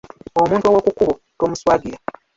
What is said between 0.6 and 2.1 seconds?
ow'oku kkubo tomuswagira.